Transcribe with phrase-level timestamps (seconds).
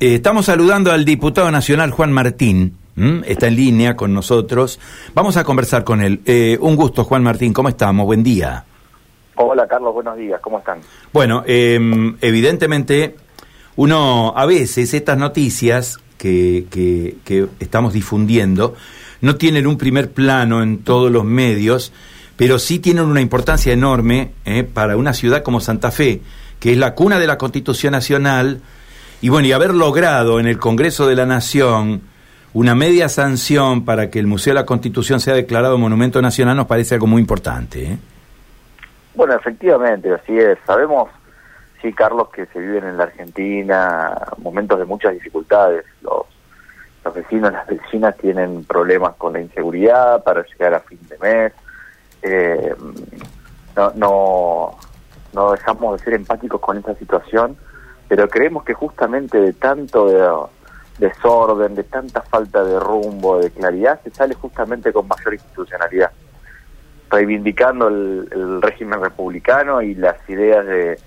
[0.00, 2.76] Eh, estamos saludando al diputado nacional Juan Martín.
[3.26, 4.78] Está en línea con nosotros.
[5.14, 6.20] Vamos a conversar con él.
[6.24, 7.52] Eh, un gusto, Juan Martín.
[7.52, 8.06] ¿Cómo estamos?
[8.06, 8.64] Buen día.
[9.36, 9.94] Hola, Carlos.
[9.94, 10.40] Buenos días.
[10.40, 10.80] ¿Cómo están?
[11.12, 13.16] Bueno, em, evidentemente,
[13.76, 18.74] uno a veces estas noticias que, que, estamos difundiendo
[19.20, 21.92] no tienen un primer plano en todos los medios,
[22.36, 26.20] pero sí tienen una importancia enorme eh, para una ciudad como Santa Fe,
[26.60, 28.60] que es la cuna de la Constitución Nacional
[29.20, 32.02] y bueno, y haber logrado en el Congreso de la Nación
[32.54, 36.66] una media sanción para que el Museo de la Constitución sea declarado Monumento Nacional nos
[36.66, 37.92] parece algo muy importante.
[37.92, 37.98] ¿eh?
[39.14, 40.58] Bueno, efectivamente, así es.
[40.66, 41.10] Sabemos,
[41.82, 45.84] sí, Carlos, que se viven en la Argentina momentos de muchas dificultades.
[46.00, 46.26] Los,
[47.04, 51.52] los vecinos, las vecinas tienen problemas con la inseguridad para llegar a fin de mes.
[52.22, 52.74] Eh,
[53.76, 54.78] no, no,
[55.32, 57.56] no dejamos de ser empáticos con esta situación
[58.08, 60.50] pero creemos que justamente de tanto
[60.98, 66.10] desorden, de tanta falta de rumbo, de claridad, se sale justamente con mayor institucionalidad,
[67.10, 70.98] reivindicando el, régimen republicano y las ideas de,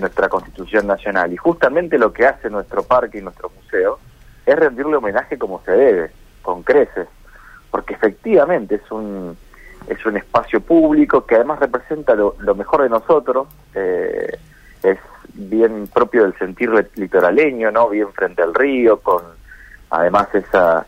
[0.00, 1.32] nuestra Constitución Nacional.
[1.32, 4.00] Y justamente lo que hace nuestro parque y nuestro museo
[4.44, 6.10] es rendirle homenaje como se debe,
[6.42, 7.06] con creces,
[7.70, 9.36] porque efectivamente es un
[9.86, 14.38] es un espacio público que además representa lo, mejor de nosotros, eh,
[14.84, 14.98] es
[15.34, 17.88] bien propio del sentir litoraleño, ¿no?
[17.88, 19.22] Bien frente al río, con
[19.90, 20.86] además esa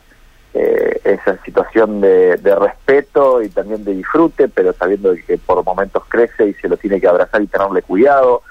[0.58, 6.48] eh, esa situación de, respeto y también de disfrute, pero sabiendo que por momentos crece
[6.48, 8.42] y se lo tiene que abrazar y tenerle cuidado.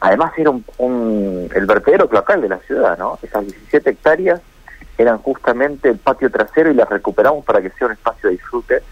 [0.00, 3.18] Además era un, el vertedero cloacal de la ciudad, ¿no?
[3.22, 4.42] Esas 17 hectáreas
[4.98, 8.82] eran justamente el patio trasero y las recuperamos para que sea un espacio de disfrute.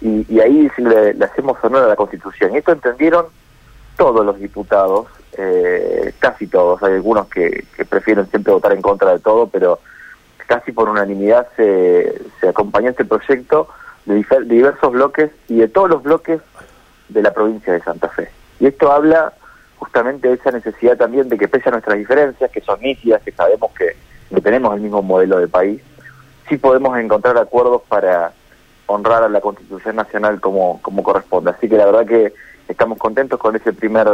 [0.00, 2.54] Y, ahí le, le hacemos honor a la Constitución.
[2.54, 3.26] Y esto entendieron
[3.96, 5.06] todos los diputados
[5.38, 9.80] eh, casi todos, hay algunos que, prefieren siempre votar en contra de todo, pero
[10.46, 13.68] casi por unanimidad se, se acompañó este proyecto
[14.06, 16.40] de, diversos bloques y de todos los bloques
[17.08, 18.30] de la provincia de Santa Fe.
[18.60, 19.34] Y esto habla
[19.78, 23.32] justamente de esa necesidad también de que pese a nuestras diferencias, que son nítidas, que
[23.32, 23.94] sabemos que
[24.30, 25.82] no tenemos el mismo modelo de país,
[26.48, 28.32] sí podemos encontrar acuerdos para
[28.86, 31.50] honrar a la Constitución Nacional como corresponde.
[31.50, 32.32] Así que la verdad que
[32.68, 34.08] estamos contentos con ese primer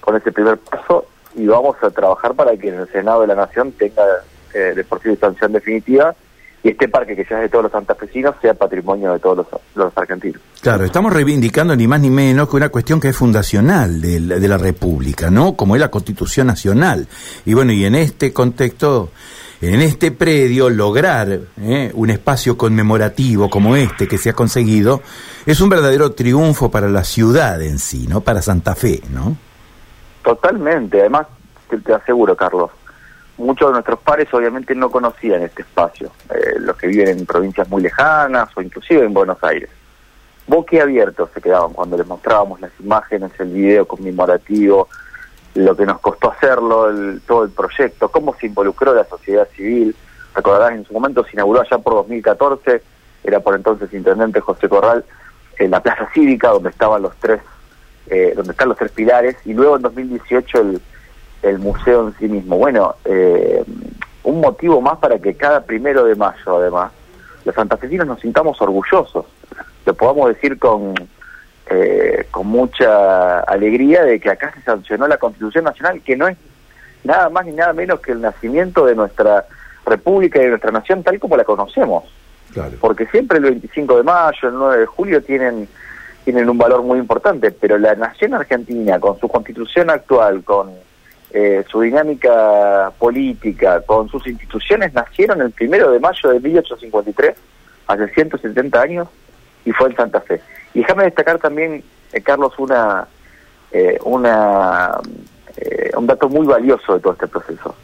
[0.00, 3.72] con ese primer paso y vamos a trabajar para que el Senado de la Nación
[3.72, 4.04] tenga
[4.52, 6.14] eh, de por sí sanción definitiva
[6.62, 9.92] y este parque que ya es de todos los santafesinos sea patrimonio de todos los,
[9.96, 10.40] argentinos.
[10.62, 14.38] Claro, estamos reivindicando ni más ni menos que una cuestión que es fundacional de la,
[14.38, 15.56] de la República, ¿no?
[15.56, 17.06] Como es la Constitución Nacional.
[17.44, 19.10] Y bueno, y en este contexto,
[19.60, 21.28] en este predio, lograr
[21.60, 21.90] ¿eh?
[21.94, 25.02] un espacio conmemorativo como este que se ha conseguido
[25.46, 28.20] es un verdadero triunfo para la ciudad en sí, ¿no?
[28.20, 29.36] Para Santa Fe, ¿no?
[30.22, 31.26] Totalmente, además
[31.68, 32.70] te, aseguro, Carlos,
[33.36, 37.68] muchos de nuestros pares obviamente no conocían este espacio, eh, los que viven en provincias
[37.68, 39.70] muy lejanas o inclusive en Buenos Aires.
[40.80, 44.88] abiertos se quedaban cuando les mostrábamos las imágenes, el video conmemorativo,
[45.54, 46.88] lo que nos costó hacerlo,
[47.26, 49.94] todo el proyecto, cómo se involucró la sociedad civil.
[50.34, 52.82] Recordarás, en su momento se inauguró allá por 2014,
[53.22, 55.04] era por entonces intendente José Corral,
[55.58, 57.40] en la plaza cívica donde estaban los tres
[58.06, 60.80] eh, donde están los tres pilares, y luego en 2018 el,
[61.42, 62.58] el museo en sí mismo.
[62.58, 63.64] Bueno, eh,
[64.24, 66.92] un motivo más para que cada primero de mayo, además,
[67.46, 69.24] los santafesinos nos sintamos orgullosos,
[69.86, 70.94] lo podamos decir con,
[71.70, 76.36] eh, con mucha alegría de que acá se sancionó la Constitución Nacional, que no es
[77.04, 79.46] nada más ni nada menos que el nacimiento de nuestra
[79.86, 82.04] república y de nuestra nación tal como la conocemos.
[82.80, 85.68] Porque siempre el 25 de mayo, el 9 de julio tienen
[86.24, 90.70] tienen un valor muy importante, pero la nación argentina, con su constitución actual, con
[91.30, 97.36] eh, su dinámica política, con sus instituciones, nacieron el primero de mayo de 1853,
[97.88, 99.08] hace 170 años,
[99.64, 100.40] y fue en Santa Fe.
[100.74, 101.82] Y déjame destacar también,
[102.12, 103.06] eh, Carlos, una,
[103.72, 104.98] eh, una
[105.96, 107.74] un dato muy valioso de todo este proceso,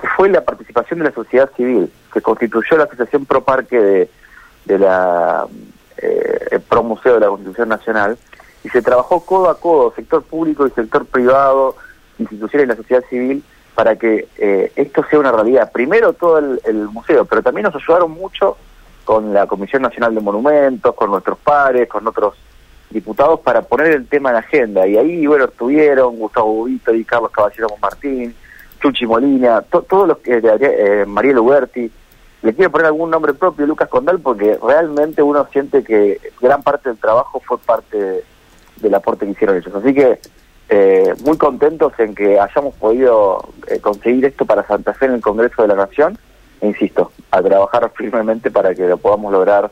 [0.00, 4.10] que fue la participación de la sociedad civil, que constituyó la Asociación Pro Parque de,
[4.66, 5.46] de la
[5.96, 8.18] eh, Pro Museo de la Constitución Nacional,
[8.64, 11.76] y se trabajó codo a codo, sector público y sector privado,
[12.18, 13.42] instituciones y la sociedad civil,
[13.74, 15.70] para que eh, esto sea una realidad.
[15.72, 18.56] Primero todo el, museo, pero también nos ayudaron mucho
[19.08, 22.34] con la Comisión Nacional de Monumentos, con nuestros pares, con otros
[22.90, 24.86] diputados para poner el tema en agenda.
[24.86, 28.34] Y ahí, bueno, estuvieron Gustavo Bubito y Carlos Caballero Martín,
[28.82, 31.90] Chuchi Molina, todos los que, eh, Mariel Uberti,
[32.42, 36.90] le quiero poner algún nombre propio, Lucas Condal, porque realmente uno siente que gran parte
[36.90, 38.24] del trabajo fue parte
[38.76, 39.74] del aporte que hicieron ellos.
[39.74, 40.20] Así que
[40.68, 45.22] eh, muy contentos en que hayamos podido eh, conseguir esto para Santa Fe en el
[45.22, 46.18] Congreso de la Nación,
[46.62, 49.70] insisto, a trabajar firmemente para que lo podamos lograr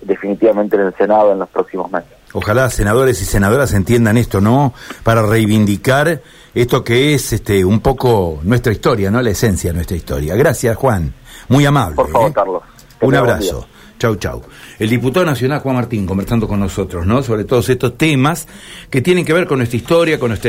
[0.00, 2.10] definitivamente en el Senado en los próximos meses.
[2.32, 4.74] Ojalá senadores y senadoras entiendan esto, ¿no?
[5.04, 6.20] Para reivindicar
[6.52, 9.22] esto que es este un poco nuestra historia, ¿no?
[9.22, 10.34] La esencia de nuestra historia.
[10.34, 11.14] Gracias, Juan.
[11.48, 11.94] Muy amable.
[11.94, 12.34] Por favor, ¿eh?
[12.34, 12.62] Carlos.
[13.00, 13.68] Un abrazo.
[13.98, 14.42] Chau, chau.
[14.78, 17.22] El diputado nacional Juan Martín conversando con nosotros, ¿no?
[17.22, 18.48] Sobre todos estos temas
[18.90, 20.42] que tienen que ver con nuestra historia, con nuestra